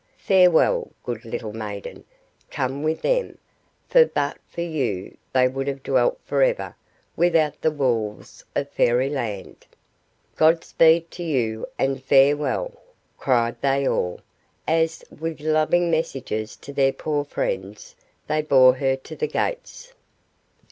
Farewell, 0.17 0.89
good 1.03 1.25
little 1.25 1.53
maiden; 1.53 2.05
come 2.49 2.81
with 2.81 3.03
them, 3.03 3.37
for 3.87 4.03
but 4.03 4.39
for 4.49 4.61
you 4.61 5.15
they 5.31 5.47
would 5.47 5.67
have 5.67 5.83
dwelt 5.83 6.19
for 6.25 6.41
ever 6.41 6.75
without 7.15 7.61
the 7.61 7.69
walls 7.69 8.43
of 8.55 8.67
Fairy 8.71 9.11
Land." 9.11 9.67
"Good 10.35 10.63
speed 10.63 11.11
to 11.11 11.23
you, 11.23 11.67
and 11.77 12.01
farewell," 12.03 12.71
cried 13.19 13.61
they 13.61 13.87
all, 13.87 14.21
as, 14.67 15.03
with 15.19 15.39
loving 15.39 15.91
messages 15.91 16.55
to 16.55 16.73
their 16.73 16.93
poor 16.93 17.23
friends, 17.23 17.95
they 18.25 18.41
bore 18.41 18.73
her 18.77 18.95
to 18.95 19.15
the 19.15 19.27
gates. 19.27 19.93